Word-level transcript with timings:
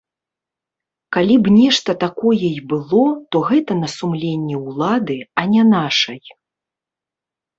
Калі 1.15 1.35
б 1.47 1.51
нешта 1.57 1.91
такое 2.03 2.39
і 2.47 2.61
было, 2.71 3.03
то 3.35 3.43
гэта 3.51 3.77
на 3.81 3.89
сумленні 3.97 4.57
ўлады, 4.67 5.17
а 5.43 5.43
не 5.53 5.63
нашай. 5.75 6.21